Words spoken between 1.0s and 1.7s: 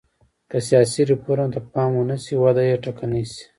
ریفورم ته